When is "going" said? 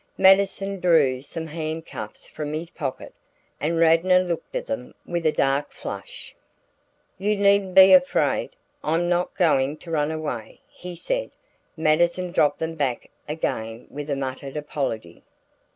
9.35-9.77